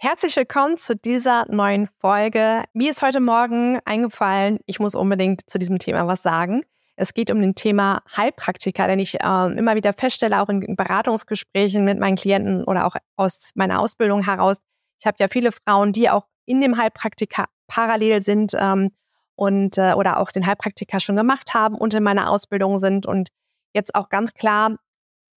[0.00, 2.62] Herzlich willkommen zu dieser neuen Folge.
[2.72, 6.62] Mir ist heute Morgen eingefallen, ich muss unbedingt zu diesem Thema was sagen.
[6.94, 11.84] Es geht um den Thema Heilpraktiker, denn ich äh, immer wieder feststelle, auch in Beratungsgesprächen
[11.84, 14.58] mit meinen Klienten oder auch aus meiner Ausbildung heraus.
[15.00, 18.92] Ich habe ja viele Frauen, die auch in dem Heilpraktiker parallel sind ähm,
[19.34, 23.30] und äh, oder auch den Heilpraktiker schon gemacht haben und in meiner Ausbildung sind und
[23.74, 24.76] jetzt auch ganz klar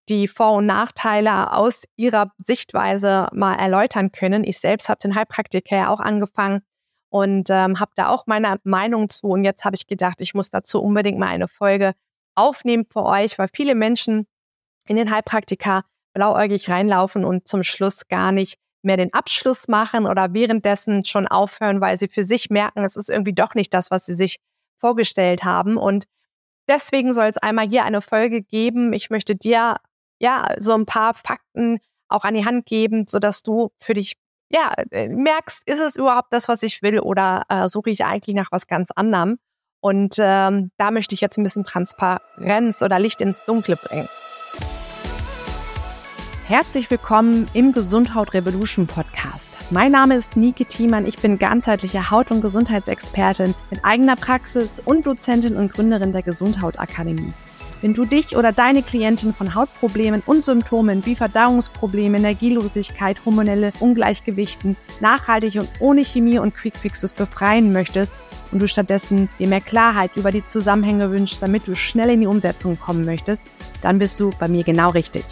[0.09, 4.43] die Vor- und Nachteile aus ihrer Sichtweise mal erläutern können.
[4.43, 6.61] Ich selbst habe den Heilpraktiker ja auch angefangen
[7.09, 9.27] und ähm, habe da auch meine Meinung zu.
[9.27, 11.93] Und jetzt habe ich gedacht, ich muss dazu unbedingt mal eine Folge
[12.35, 14.27] aufnehmen für euch, weil viele Menschen
[14.87, 20.33] in den Heilpraktiker blauäugig reinlaufen und zum Schluss gar nicht mehr den Abschluss machen oder
[20.33, 24.05] währenddessen schon aufhören, weil sie für sich merken, es ist irgendwie doch nicht das, was
[24.05, 24.37] sie sich
[24.79, 25.77] vorgestellt haben.
[25.77, 26.05] Und
[26.67, 28.93] deswegen soll es einmal hier eine Folge geben.
[28.93, 29.75] Ich möchte dir
[30.21, 34.13] ja so ein paar Fakten auch an die Hand geben, sodass du für dich
[34.49, 38.35] ja äh, merkst, ist es überhaupt das, was ich will oder äh, suche ich eigentlich
[38.35, 39.37] nach was ganz anderem?
[39.81, 44.07] Und ähm, da möchte ich jetzt ein bisschen Transparenz oder Licht ins Dunkle bringen.
[46.45, 49.51] Herzlich willkommen im Gesundheit Revolution Podcast.
[49.71, 51.07] Mein Name ist Nike Thiemann.
[51.07, 56.77] Ich bin ganzheitliche Haut- und Gesundheitsexpertin mit eigener Praxis und Dozentin und Gründerin der Gesundheit
[56.77, 57.33] Akademie.
[57.81, 64.77] Wenn du dich oder deine Klientin von Hautproblemen und Symptomen wie Verdauungsprobleme, Energielosigkeit, hormonelle Ungleichgewichten
[64.99, 68.13] nachhaltig und ohne Chemie und Quickfixes befreien möchtest
[68.51, 72.27] und du stattdessen dir mehr Klarheit über die Zusammenhänge wünschst, damit du schnell in die
[72.27, 73.43] Umsetzung kommen möchtest,
[73.81, 75.23] dann bist du bei mir genau richtig.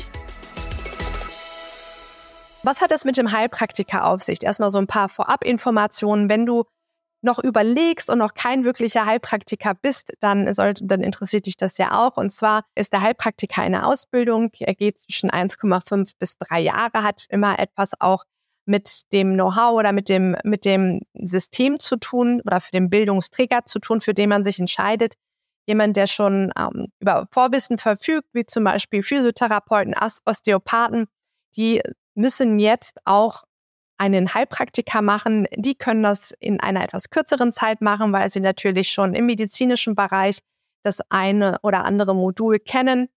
[2.63, 4.41] Was hat es mit dem Heilpraktiker auf sich?
[4.41, 6.30] Erstmal so ein paar Vorabinformationen.
[6.30, 6.66] Wenn du
[7.22, 12.00] noch überlegst und noch kein wirklicher Heilpraktiker bist, dann sollte, dann interessiert dich das ja
[12.00, 12.17] auch.
[12.17, 14.52] Und zwar ist der Heilpraktiker eine Ausbildung.
[14.59, 18.23] Er geht zwischen 1,5 bis 3 Jahre, hat immer etwas auch
[18.66, 23.66] mit dem Know-how oder mit dem, mit dem System zu tun oder für den Bildungsträger
[23.66, 25.16] zu tun, für den man sich entscheidet.
[25.66, 31.07] Jemand, der schon ähm, über Vorwissen verfügt, wie zum Beispiel Physiotherapeuten, Osteopathen,
[31.56, 31.81] die
[32.16, 33.44] müssen jetzt auch
[34.00, 35.48] einen Heilpraktiker machen.
[35.56, 39.96] Die können das in einer etwas kürzeren Zeit machen, weil sie natürlich schon im medizinischen
[39.96, 40.40] Bereich
[40.84, 43.10] das eine oder andere Modul kennen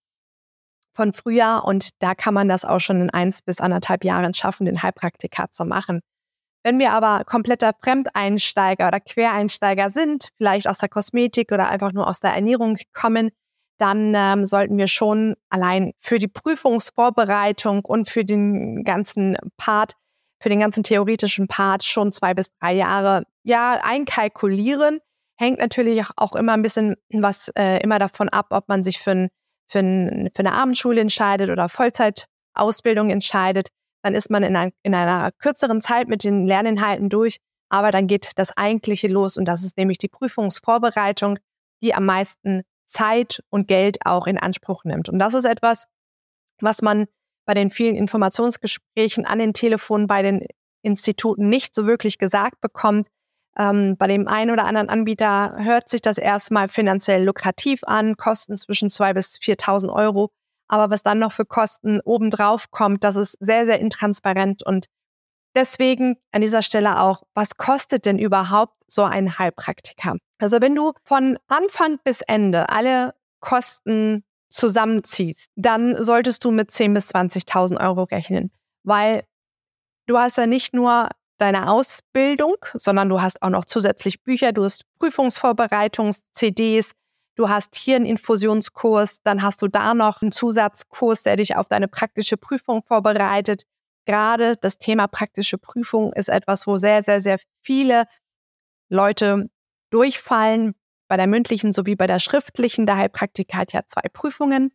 [0.94, 4.66] von früher und da kann man das auch schon in eins bis anderthalb Jahren schaffen,
[4.66, 6.00] den Heilpraktiker zu machen.
[6.64, 12.06] Wenn wir aber kompletter Fremdeinsteiger oder Quereinsteiger sind, vielleicht aus der Kosmetik oder einfach nur
[12.06, 13.30] aus der Ernährung kommen,
[13.78, 19.94] dann ähm, sollten wir schon allein für die Prüfungsvorbereitung und für den ganzen Part,
[20.42, 24.98] für den ganzen theoretischen Part schon zwei bis drei Jahre ja einkalkulieren.
[25.36, 29.12] Hängt natürlich auch immer ein bisschen was äh, immer davon ab, ob man sich für,
[29.12, 29.28] ein,
[29.68, 33.68] für, ein, für eine Abendschule entscheidet oder Vollzeitausbildung entscheidet.
[34.02, 37.36] Dann ist man in, ein, in einer kürzeren Zeit mit den Lerninhalten durch,
[37.68, 41.38] aber dann geht das Eigentliche los und das ist nämlich die Prüfungsvorbereitung,
[41.82, 45.08] die am meisten Zeit und Geld auch in Anspruch nimmt.
[45.08, 45.86] Und das ist etwas,
[46.60, 47.06] was man
[47.44, 50.46] bei den vielen Informationsgesprächen an den Telefonen bei den
[50.82, 53.08] Instituten nicht so wirklich gesagt bekommt.
[53.56, 58.56] Ähm, bei dem einen oder anderen Anbieter hört sich das erstmal finanziell lukrativ an, Kosten
[58.56, 60.30] zwischen zwei bis 4.000 Euro.
[60.68, 64.64] Aber was dann noch für Kosten obendrauf kommt, das ist sehr, sehr intransparent.
[64.64, 64.86] Und
[65.54, 70.16] deswegen an dieser Stelle auch, was kostet denn überhaupt so ein Heilpraktiker?
[70.38, 76.94] Also wenn du von Anfang bis Ende alle Kosten zusammenziehst, dann solltest du mit 10.000
[76.94, 78.50] bis 20.000 Euro rechnen,
[78.84, 79.24] weil
[80.06, 81.08] du hast ja nicht nur
[81.38, 86.92] deine Ausbildung, sondern du hast auch noch zusätzlich Bücher, du hast Prüfungsvorbereitungs-CDs,
[87.34, 91.68] du hast hier einen Infusionskurs, dann hast du da noch einen Zusatzkurs, der dich auf
[91.68, 93.64] deine praktische Prüfung vorbereitet.
[94.06, 98.04] Gerade das Thema praktische Prüfung ist etwas, wo sehr, sehr, sehr viele
[98.88, 99.48] Leute
[99.90, 100.74] durchfallen.
[101.12, 102.86] Bei der mündlichen sowie bei der schriftlichen.
[102.86, 104.72] Der Heilpraktiker hat ja zwei Prüfungen.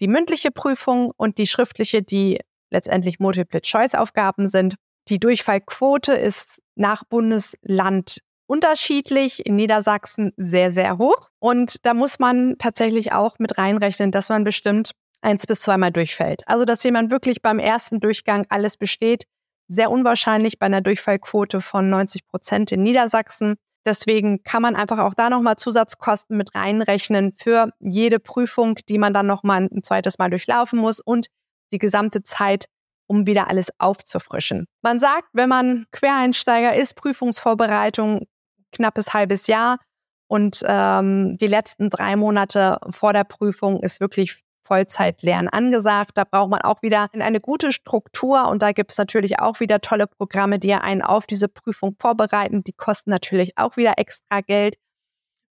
[0.00, 4.74] Die mündliche Prüfung und die schriftliche, die letztendlich Multiple-Choice-Aufgaben sind.
[5.06, 8.18] Die Durchfallquote ist nach Bundesland
[8.48, 11.28] unterschiedlich, in Niedersachsen sehr, sehr hoch.
[11.38, 16.42] Und da muss man tatsächlich auch mit reinrechnen, dass man bestimmt eins bis zweimal durchfällt.
[16.48, 19.26] Also, dass jemand wirklich beim ersten Durchgang alles besteht,
[19.68, 23.54] sehr unwahrscheinlich bei einer Durchfallquote von 90 Prozent in Niedersachsen.
[23.88, 29.14] Deswegen kann man einfach auch da nochmal Zusatzkosten mit reinrechnen für jede Prüfung, die man
[29.14, 31.28] dann nochmal ein zweites Mal durchlaufen muss und
[31.72, 32.66] die gesamte Zeit,
[33.06, 34.66] um wieder alles aufzufrischen.
[34.82, 38.26] Man sagt, wenn man Quereinsteiger ist, Prüfungsvorbereitung
[38.72, 39.78] knappes halbes Jahr
[40.26, 46.12] und ähm, die letzten drei Monate vor der Prüfung ist wirklich Vollzeitlernen angesagt.
[46.14, 49.80] Da braucht man auch wieder eine gute Struktur und da gibt es natürlich auch wieder
[49.80, 52.62] tolle Programme, die einen auf diese Prüfung vorbereiten.
[52.62, 54.76] Die kosten natürlich auch wieder extra Geld.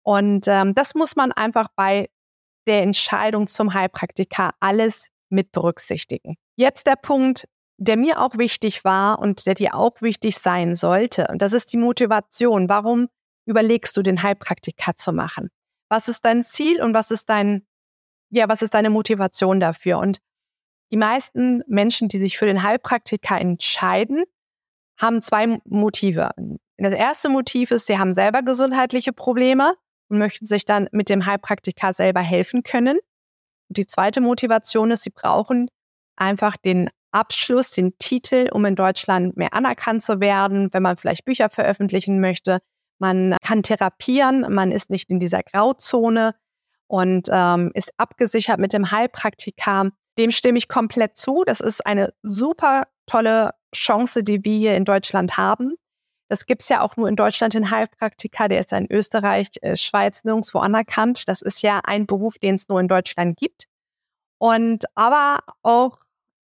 [0.04, 2.10] Und ähm, das muss man einfach bei
[2.68, 6.36] der Entscheidung zum Heilpraktiker alles mit berücksichtigen.
[6.56, 7.46] Jetzt der Punkt,
[7.78, 11.28] der mir auch wichtig war und der dir auch wichtig sein sollte.
[11.30, 12.70] Und das ist die Motivation.
[12.70, 13.08] Warum
[13.46, 15.50] überlegst du, den Heilpraktiker zu machen?
[15.90, 17.66] Was ist dein Ziel und was ist dein,
[18.30, 20.00] ja, was ist deine Motivation dafür?
[20.00, 20.20] Und
[20.92, 24.24] die meisten Menschen, die sich für den Heilpraktiker entscheiden,
[24.98, 26.32] haben zwei Motive.
[26.78, 29.74] Das erste Motiv ist, sie haben selber gesundheitliche Probleme
[30.10, 32.98] und möchten sich dann mit dem Heilpraktiker selber helfen können.
[33.70, 35.70] Und die zweite Motivation ist, sie brauchen
[36.16, 41.26] einfach den Abschluss, den Titel, um in Deutschland mehr anerkannt zu werden, wenn man vielleicht
[41.26, 42.60] Bücher veröffentlichen möchte.
[43.00, 46.36] Man kann therapieren, man ist nicht in dieser Grauzone
[46.88, 49.92] und ähm, ist abgesichert mit dem Heilpraktiker.
[50.18, 51.44] Dem stimme ich komplett zu.
[51.46, 55.76] Das ist eine super tolle Chance, die wir hier in Deutschland haben.
[56.30, 58.48] Das gibt's ja auch nur in Deutschland, den Heilpraktiker.
[58.50, 61.28] Der ist ja in Österreich, äh, Schweiz nirgendwo anerkannt.
[61.28, 63.66] Das ist ja ein Beruf, den es nur in Deutschland gibt.
[64.38, 66.00] Und aber auch,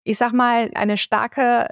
[0.04, 1.68] ich sag mal, eine starke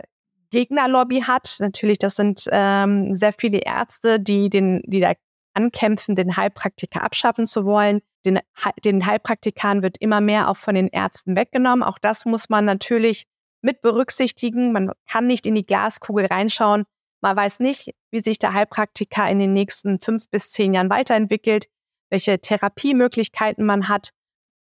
[0.50, 1.58] Gegnerlobby hat.
[1.60, 5.14] Natürlich, das sind ähm, sehr viele Ärzte, die den, die da
[5.60, 8.02] ankämpfen, den Heilpraktiker abschaffen zu wollen.
[8.26, 8.40] Den,
[8.84, 11.84] den Heilpraktikern wird immer mehr auch von den Ärzten weggenommen.
[11.84, 13.26] Auch das muss man natürlich
[13.62, 14.72] mit berücksichtigen.
[14.72, 16.86] Man kann nicht in die Glaskugel reinschauen.
[17.22, 21.66] Man weiß nicht, wie sich der Heilpraktiker in den nächsten fünf bis zehn Jahren weiterentwickelt,
[22.10, 24.12] welche Therapiemöglichkeiten man hat,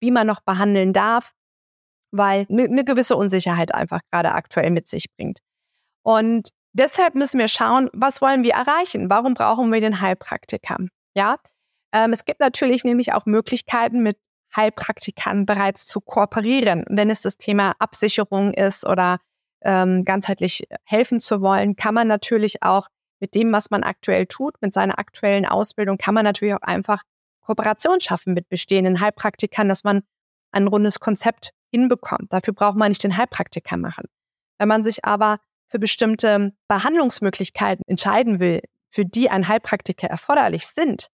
[0.01, 1.33] wie man noch behandeln darf,
[2.11, 5.39] weil eine ne gewisse Unsicherheit einfach gerade aktuell mit sich bringt.
[6.03, 9.09] Und deshalb müssen wir schauen, was wollen wir erreichen?
[9.09, 10.77] Warum brauchen wir den Heilpraktiker?
[11.15, 11.37] Ja,
[11.93, 14.17] ähm, es gibt natürlich nämlich auch Möglichkeiten, mit
[14.55, 19.17] Heilpraktikern bereits zu kooperieren, wenn es das Thema Absicherung ist oder
[19.61, 22.87] ähm, ganzheitlich helfen zu wollen, kann man natürlich auch
[23.19, 27.01] mit dem, was man aktuell tut, mit seiner aktuellen Ausbildung, kann man natürlich auch einfach
[27.41, 30.03] Kooperation schaffen mit bestehenden Heilpraktikern, dass man
[30.51, 32.31] ein rundes Konzept hinbekommt.
[32.31, 34.05] Dafür braucht man nicht den Heilpraktiker machen.
[34.59, 35.39] Wenn man sich aber
[35.69, 41.09] für bestimmte Behandlungsmöglichkeiten entscheiden will, für die ein Heilpraktiker erforderlich sind,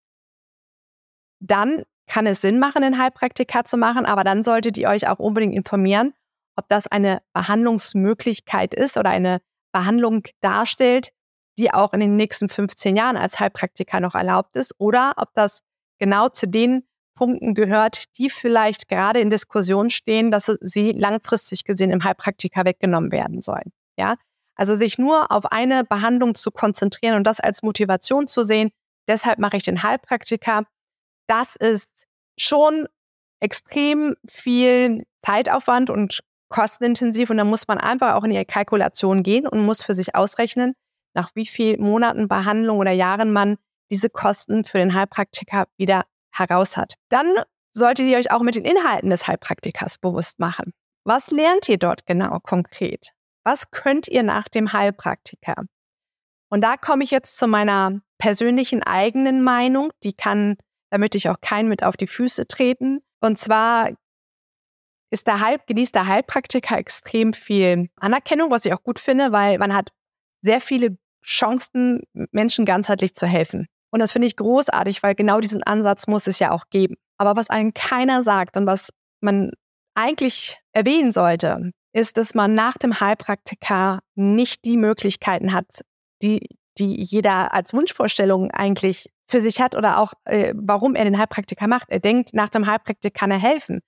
[1.40, 5.20] dann kann es Sinn machen, einen Heilpraktiker zu machen, aber dann solltet ihr euch auch
[5.20, 6.14] unbedingt informieren,
[6.56, 9.42] ob das eine Behandlungsmöglichkeit ist oder eine
[9.72, 11.10] Behandlung darstellt,
[11.58, 15.62] die auch in den nächsten 15 Jahren als Heilpraktiker noch erlaubt ist oder ob das
[16.00, 16.84] genau zu den
[17.16, 23.12] Punkten gehört, die vielleicht gerade in Diskussion stehen, dass sie langfristig gesehen im Heilpraktiker weggenommen
[23.12, 23.72] werden sollen.
[23.98, 24.16] Ja,
[24.56, 28.72] also sich nur auf eine Behandlung zu konzentrieren und das als Motivation zu sehen,
[29.08, 30.64] deshalb mache ich den Heilpraktiker,
[31.28, 32.06] das ist
[32.38, 32.88] schon
[33.40, 39.48] extrem viel Zeitaufwand und kostenintensiv und da muss man einfach auch in die Kalkulation gehen
[39.48, 40.74] und muss für sich ausrechnen,
[41.14, 43.58] nach wie vielen Monaten Behandlung oder Jahren man
[43.90, 46.96] diese Kosten für den Heilpraktiker wieder heraus hat.
[47.10, 47.28] Dann
[47.74, 50.74] solltet ihr euch auch mit den Inhalten des Heilpraktikers bewusst machen.
[51.04, 53.14] Was lernt ihr dort genau konkret?
[53.44, 55.56] Was könnt ihr nach dem Heilpraktiker?
[56.50, 59.92] Und da komme ich jetzt zu meiner persönlichen eigenen Meinung.
[60.04, 60.56] Die kann,
[60.92, 63.02] da möchte ich auch keinen mit auf die Füße treten.
[63.22, 63.90] Und zwar
[65.10, 69.58] ist der Heil, genießt der Heilpraktiker extrem viel Anerkennung, was ich auch gut finde, weil
[69.58, 69.90] man hat
[70.42, 73.68] sehr viele Chancen, Menschen ganzheitlich zu helfen.
[73.92, 76.96] Und das finde ich großartig, weil genau diesen Ansatz muss es ja auch geben.
[77.18, 78.90] Aber was einem keiner sagt und was
[79.22, 79.52] man
[79.96, 85.82] eigentlich erwähnen sollte, ist, dass man nach dem Heilpraktiker nicht die Möglichkeiten hat,
[86.22, 91.18] die, die jeder als Wunschvorstellung eigentlich für sich hat oder auch, äh, warum er den
[91.18, 91.90] Heilpraktiker macht.
[91.90, 93.82] Er denkt, nach dem Heilpraktiker kann er helfen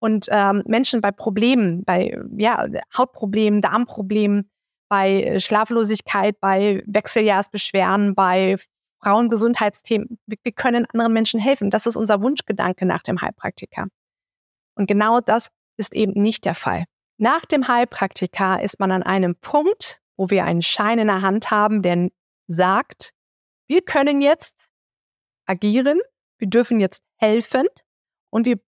[0.00, 4.50] und ähm, Menschen bei Problemen, bei ja, Hautproblemen, Darmproblemen,
[4.88, 8.56] bei äh, Schlaflosigkeit, bei Wechseljahrsbeschwerden, bei
[9.02, 11.70] Frauengesundheitsthemen, wir, wir können anderen Menschen helfen.
[11.70, 13.86] Das ist unser Wunschgedanke nach dem Heilpraktiker.
[14.74, 16.84] Und genau das ist eben nicht der Fall.
[17.18, 21.50] Nach dem Heilpraktiker ist man an einem Punkt, wo wir einen Schein in der Hand
[21.50, 22.10] haben, der
[22.46, 23.12] sagt,
[23.66, 24.68] wir können jetzt
[25.46, 26.00] agieren,
[26.38, 27.66] wir dürfen jetzt helfen
[28.30, 28.60] und wir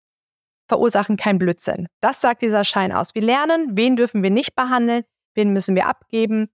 [0.68, 1.86] verursachen keinen Blödsinn.
[2.00, 3.14] Das sagt dieser Schein aus.
[3.14, 5.04] Wir lernen, wen dürfen wir nicht behandeln,
[5.34, 6.48] wen müssen wir abgeben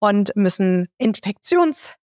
[0.00, 1.96] und müssen Infektionsgesetze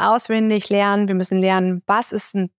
[0.00, 1.06] auswendig lernen.
[1.08, 2.50] Wir müssen lernen, was ist ein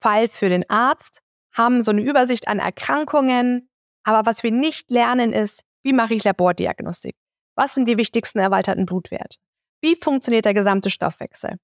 [0.00, 1.20] Fall für den Arzt,
[1.52, 3.68] haben so eine Übersicht an Erkrankungen.
[4.04, 7.14] Aber was wir nicht lernen ist, wie mache ich Labordiagnostik?
[7.56, 9.36] Was sind die wichtigsten erweiterten Blutwerte?
[9.82, 11.56] Wie funktioniert der gesamte Stoffwechsel?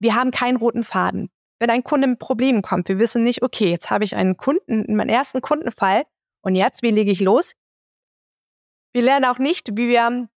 [0.00, 1.30] Wir haben keinen roten Faden.
[1.60, 2.88] wenn ein Kunde mit Problemen kommt.
[2.88, 6.02] Wir wissen nicht, okay, jetzt habe ich einen Kunden, meinen ersten Kundenfall
[6.40, 7.52] und jetzt, wie lege ich los?
[8.92, 10.28] Wir lernen auch nicht, wie wir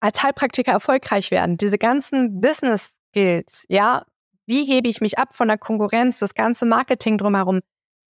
[0.00, 1.56] als Heilpraktiker erfolgreich werden.
[1.56, 4.04] Diese ganzen Business Skills, ja,
[4.46, 7.60] wie hebe ich mich ab von der Konkurrenz, das ganze Marketing drumherum,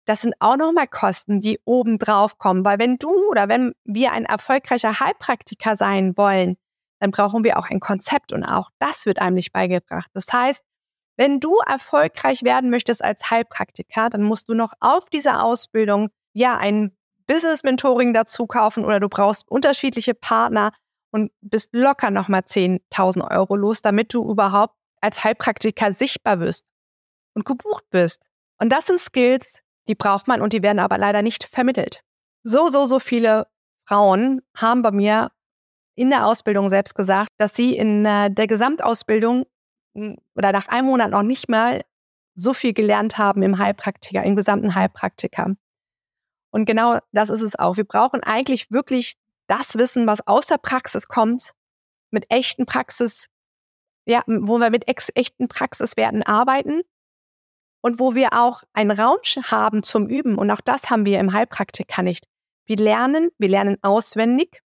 [0.06, 2.64] das sind auch nochmal Kosten, die oben drauf kommen.
[2.64, 6.58] Weil wenn du oder wenn wir ein erfolgreicher Heilpraktiker sein wollen,
[7.00, 10.10] dann brauchen wir auch ein Konzept und auch das wird einem nicht beigebracht.
[10.14, 10.64] Das heißt,
[11.18, 16.58] wenn du erfolgreich werden möchtest als Heilpraktiker, dann musst du noch auf dieser Ausbildung ja
[16.58, 16.96] ein
[17.26, 20.72] Business Mentoring dazu kaufen oder du brauchst unterschiedliche Partner
[21.12, 26.66] und bist locker nochmal 10.000 Euro los, damit du überhaupt als Heilpraktiker sichtbar wirst
[27.34, 28.22] und gebucht wirst.
[28.58, 32.02] Und das sind Skills, die braucht man und die werden aber leider nicht vermittelt.
[32.44, 33.48] So, so, so viele
[33.88, 35.32] Frauen haben bei mir
[35.96, 39.46] in der Ausbildung selbst gesagt, dass sie in äh, der Gesamtausbildung
[39.96, 41.82] hm, oder nach einem Monat noch nicht mal
[42.36, 45.56] so viel gelernt haben im Heilpraktiker, im gesamten Heilpraktiker.
[46.52, 47.78] Und genau das ist es auch.
[47.78, 49.16] Wir brauchen eigentlich wirklich
[49.48, 51.52] das Wissen, was aus der Praxis kommt,
[52.12, 53.28] mit echten Praxis,
[54.06, 56.82] ja, wo wir mit echten Praxiswerten arbeiten
[57.86, 60.40] und wo wir auch einen Raum haben zum Üben.
[60.40, 62.26] Und auch das haben wir im Heilpraktiker nicht.
[62.66, 64.64] Wir lernen, wir lernen auswendig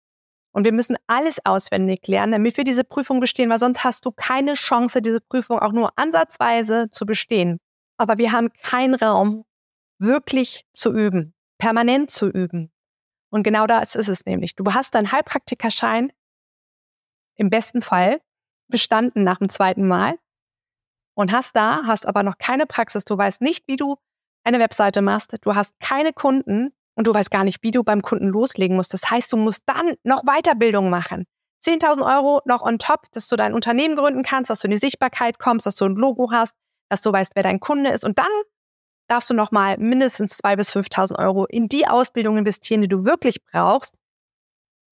[0.52, 4.12] und wir müssen alles auswendig lernen, damit wir diese Prüfung bestehen, weil sonst hast du
[4.12, 7.60] keine Chance, diese Prüfung auch nur ansatzweise zu bestehen.
[7.98, 9.46] Aber wir haben keinen Raum,
[10.00, 12.72] wirklich zu üben, permanent zu üben.
[13.30, 14.56] Und genau das ist es nämlich.
[14.56, 16.12] Du hast deinen Heilpraktikerschein
[17.36, 18.22] im besten Fall
[18.70, 20.18] bestanden nach dem zweiten Mal
[21.16, 23.98] und hast da, hast aber noch keine Praxis, du weißt nicht, wie du
[24.44, 28.02] eine Webseite machst, du hast keine Kunden und du weißt gar nicht, wie du beim
[28.02, 28.94] Kunden loslegen musst.
[28.94, 31.26] Das heißt, du musst dann noch Weiterbildung machen.
[31.66, 34.78] 10.000 Euro noch on top, dass du dein Unternehmen gründen kannst, dass du in die
[34.78, 36.56] Sichtbarkeit kommst, dass du ein Logo hast,
[36.90, 38.04] dass du weißt, wer dein Kunde ist.
[38.04, 38.28] Und dann
[39.08, 43.44] darfst du nochmal mindestens 2.000 bis 5.000 Euro in die Ausbildung investieren, die du wirklich
[43.46, 43.96] brauchst,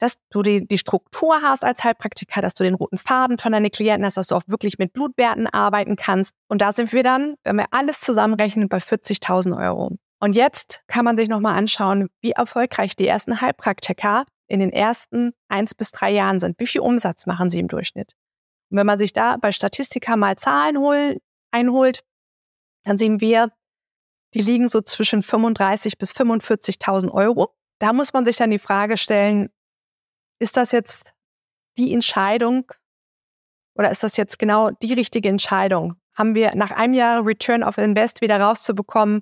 [0.02, 3.70] dass du die, die Struktur hast als Heilpraktiker, dass du den roten Faden von deinen
[3.70, 6.34] Klienten hast, dass du auch wirklich mit Blutwerten arbeiten kannst.
[6.48, 9.92] Und da sind wir dann, wenn wir alles zusammenrechnen, bei 40.000 Euro.
[10.20, 15.34] Und jetzt kann man sich nochmal anschauen, wie erfolgreich die ersten Heilpraktiker in den ersten
[15.50, 16.60] eins bis drei Jahren sind.
[16.60, 18.14] Wie viel Umsatz machen sie im Durchschnitt?
[18.72, 21.18] Und wenn man sich da bei Statistika mal Zahlen hol,
[21.52, 22.04] einholt,
[22.86, 23.52] dann sehen wir,
[24.34, 27.54] die liegen so zwischen 35 bis 45.000 Euro.
[27.80, 29.50] Da muss man sich dann die Frage stellen,
[30.42, 31.14] ist das jetzt
[31.78, 32.72] die Entscheidung
[33.76, 35.96] oder ist das jetzt genau die richtige Entscheidung?
[36.16, 39.22] Haben wir nach einem Jahr Return of Invest wieder rauszubekommen,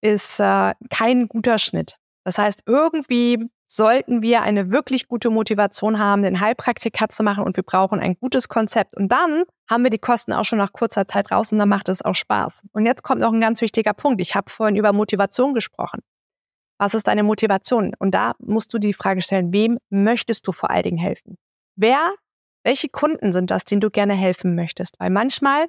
[0.00, 1.98] ist äh, kein guter Schnitt.
[2.24, 7.56] Das heißt, irgendwie sollten wir eine wirklich gute Motivation haben, den Heilpraktiker zu machen und
[7.56, 8.96] wir brauchen ein gutes Konzept.
[8.96, 11.88] Und dann haben wir die Kosten auch schon nach kurzer Zeit raus und dann macht
[11.88, 12.62] es auch Spaß.
[12.72, 14.20] Und jetzt kommt noch ein ganz wichtiger Punkt.
[14.22, 16.00] Ich habe vorhin über Motivation gesprochen.
[16.78, 17.92] Was ist deine Motivation?
[17.98, 21.36] Und da musst du die Frage stellen, wem möchtest du vor allen Dingen helfen?
[21.76, 22.14] Wer,
[22.64, 24.94] welche Kunden sind das, denen du gerne helfen möchtest?
[24.98, 25.66] Weil manchmal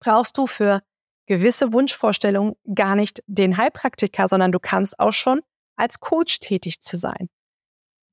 [0.00, 0.80] brauchst du für
[1.26, 5.40] gewisse Wunschvorstellungen gar nicht den Heilpraktiker, sondern du kannst auch schon
[5.76, 7.28] als Coach tätig zu sein.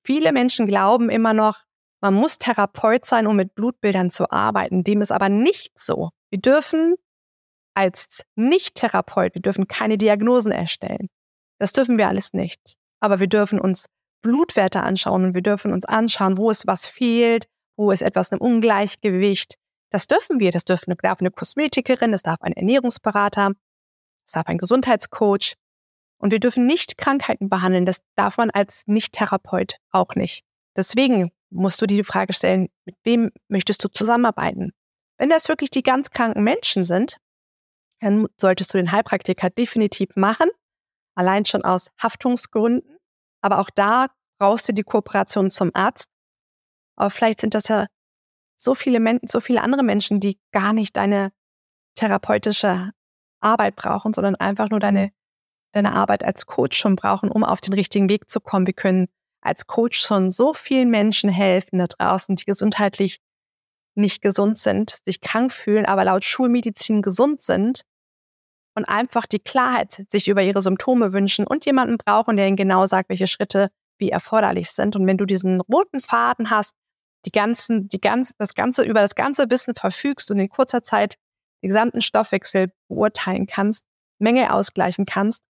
[0.03, 1.63] Viele Menschen glauben immer noch,
[2.01, 4.84] man muss Therapeut sein, um mit Blutbildern zu arbeiten.
[4.84, 6.10] Dem ist aber nicht so.
[6.31, 6.96] Wir dürfen
[7.75, 11.10] als Nicht-Therapeut, wir dürfen keine Diagnosen erstellen.
[11.62, 12.80] Das dürfen wir alles nicht.
[13.01, 13.86] Aber wir dürfen uns
[14.24, 18.41] Blutwerte anschauen und wir dürfen uns anschauen, wo es was fehlt, wo ist etwas im
[18.41, 19.60] Ungleichgewicht.
[19.91, 20.51] Das dürfen wir.
[20.51, 23.51] Das dürfen, darf eine Kosmetikerin, das darf ein Ernährungsberater,
[24.25, 25.53] das darf ein Gesundheitscoach.
[26.18, 27.86] Und wir dürfen nicht Krankheiten behandeln.
[27.86, 30.44] Das darf man als Nicht-Therapeut auch nicht.
[30.75, 34.72] Deswegen musst du dir die Frage stellen, mit wem möchtest du zusammenarbeiten?
[35.20, 37.18] Wenn das wirklich die ganz kranken Menschen sind,
[38.00, 40.50] dann solltest du den Heilpraktiker definitiv machen
[41.15, 42.98] allein schon aus Haftungsgründen.
[43.41, 44.08] Aber auch da
[44.39, 46.10] brauchst du die Kooperation zum Arzt.
[46.96, 47.88] Aber vielleicht sind das ja
[48.58, 51.32] so viele Menschen, so viele andere Menschen, die gar nicht deine
[51.96, 52.91] therapeutische
[53.41, 55.12] Arbeit brauchen, sondern einfach nur deine,
[55.74, 58.68] deine Arbeit als Coach schon brauchen, um auf den richtigen Weg zu kommen.
[58.68, 59.08] Wir können
[59.41, 63.20] als Coach schon so vielen Menschen helfen da draußen, die gesundheitlich
[63.96, 67.82] nicht gesund sind, sich krank fühlen, aber laut Schulmedizin gesund sind
[68.75, 72.86] und einfach die Klarheit sich über ihre Symptome wünschen und jemanden brauchen, der ihnen genau
[72.86, 74.96] sagt, welche Schritte wie erforderlich sind.
[74.96, 76.74] Und wenn du diesen roten Faden hast,
[77.25, 81.16] die ganzen, die ganz, das ganze, über das ganze Wissen verfügst und in kurzer Zeit
[81.62, 83.84] den gesamten Stoffwechsel beurteilen kannst,
[84.20, 85.44] Menge ausgleichen kannst,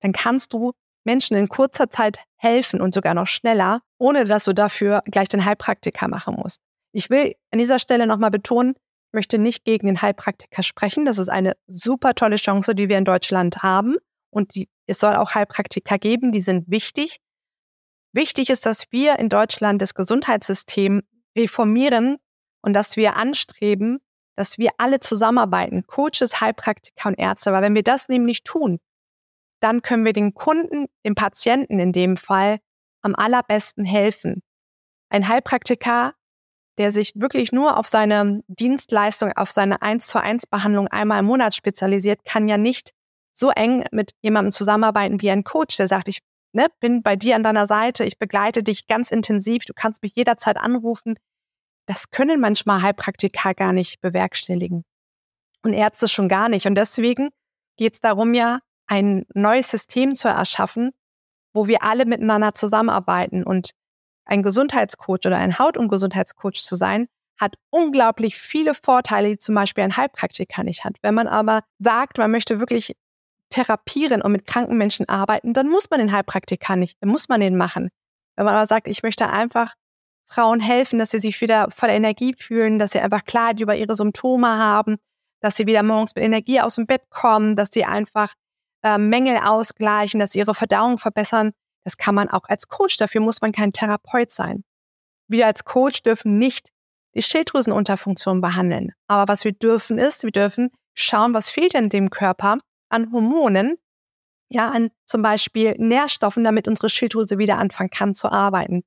[0.00, 0.72] dann kannst du
[1.04, 5.44] Menschen in kurzer Zeit helfen und sogar noch schneller, ohne dass du dafür gleich den
[5.44, 6.60] Heilpraktiker machen musst.
[6.92, 8.74] Ich will an dieser Stelle nochmal betonen,
[9.12, 11.04] möchte nicht gegen den Heilpraktiker sprechen.
[11.04, 13.96] Das ist eine super tolle Chance, die wir in Deutschland haben.
[14.30, 17.18] Und die, es soll auch Heilpraktiker geben, die sind wichtig.
[18.12, 21.02] Wichtig ist, dass wir in Deutschland das Gesundheitssystem
[21.36, 22.16] reformieren
[22.62, 23.98] und dass wir anstreben,
[24.36, 27.52] dass wir alle zusammenarbeiten, Coaches, Heilpraktiker und Ärzte.
[27.52, 28.78] Weil wenn wir das nämlich tun,
[29.60, 32.58] dann können wir den Kunden, dem Patienten in dem Fall,
[33.02, 34.42] am allerbesten helfen.
[35.10, 36.14] Ein Heilpraktiker,
[36.78, 41.26] der sich wirklich nur auf seine Dienstleistung, auf seine 1 zu 1 Behandlung einmal im
[41.26, 42.92] Monat spezialisiert, kann ja nicht
[43.34, 46.20] so eng mit jemandem zusammenarbeiten wie ein Coach, der sagt, ich
[46.52, 50.12] ne, bin bei dir an deiner Seite, ich begleite dich ganz intensiv, du kannst mich
[50.14, 51.16] jederzeit anrufen.
[51.86, 54.84] Das können manchmal Heilpraktiker gar nicht bewerkstelligen.
[55.62, 56.66] Und Ärzte schon gar nicht.
[56.66, 57.30] Und deswegen
[57.76, 60.92] geht es darum ja, ein neues System zu erschaffen,
[61.52, 63.42] wo wir alle miteinander zusammenarbeiten.
[63.42, 63.70] Und
[64.28, 67.08] ein Gesundheitscoach oder ein Haut- und Gesundheitscoach zu sein,
[67.40, 70.96] hat unglaublich viele Vorteile, die zum Beispiel ein Heilpraktiker nicht hat.
[71.02, 72.96] Wenn man aber sagt, man möchte wirklich
[73.50, 77.40] therapieren und mit kranken Menschen arbeiten, dann muss man den Heilpraktiker nicht, dann muss man
[77.40, 77.88] den machen.
[78.36, 79.74] Wenn man aber sagt, ich möchte einfach
[80.26, 83.94] Frauen helfen, dass sie sich wieder voller Energie fühlen, dass sie einfach Klarheit über ihre
[83.94, 84.98] Symptome haben,
[85.40, 88.34] dass sie wieder morgens mit Energie aus dem Bett kommen, dass sie einfach
[88.82, 91.52] äh, Mängel ausgleichen, dass sie ihre Verdauung verbessern.
[91.84, 92.96] Das kann man auch als Coach.
[92.96, 94.64] Dafür muss man kein Therapeut sein.
[95.28, 96.68] Wir als Coach dürfen nicht
[97.14, 98.92] die Schilddrüsenunterfunktion behandeln.
[99.06, 102.58] Aber was wir dürfen ist, wir dürfen schauen, was fehlt in dem Körper
[102.88, 103.76] an Hormonen,
[104.50, 108.82] ja, an zum Beispiel Nährstoffen, damit unsere Schilddrüse wieder anfangen kann zu arbeiten.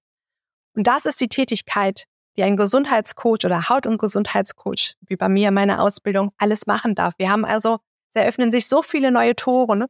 [0.75, 2.05] Und das ist die Tätigkeit,
[2.37, 6.95] die ein Gesundheitscoach oder Haut- und Gesundheitscoach, wie bei mir in meiner Ausbildung, alles machen
[6.95, 7.13] darf.
[7.17, 7.79] Wir haben also
[8.09, 9.77] es eröffnen sich so viele neue Tore.
[9.77, 9.87] Ne?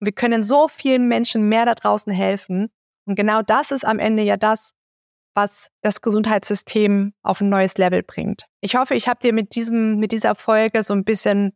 [0.00, 2.70] Wir können so vielen Menschen mehr da draußen helfen.
[3.06, 4.72] Und genau das ist am Ende ja das,
[5.34, 8.46] was das Gesundheitssystem auf ein neues Level bringt.
[8.60, 11.52] Ich hoffe, ich habe dir mit diesem, mit dieser Folge so ein bisschen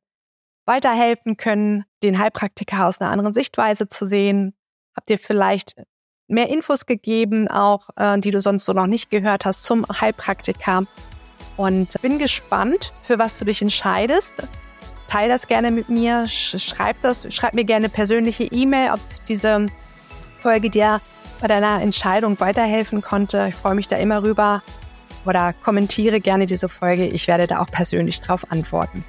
[0.67, 4.55] weiterhelfen können, den Heilpraktiker aus einer anderen Sichtweise zu sehen.
[4.97, 5.75] Habt dir vielleicht
[6.29, 10.85] mehr Infos gegeben, auch äh, die du sonst so noch nicht gehört hast zum Heilpraktiker.
[11.57, 14.35] Und bin gespannt, für was du dich entscheidest
[15.13, 19.67] teile das gerne mit mir, schreib das, schreib mir gerne persönliche E-Mail, ob diese
[20.39, 21.03] Folge dir
[21.39, 23.49] bei deiner Entscheidung weiterhelfen konnte.
[23.51, 24.63] Ich freue mich da immer rüber
[25.27, 27.07] oder kommentiere gerne diese Folge.
[27.07, 29.05] Ich werde da auch persönlich drauf antworten.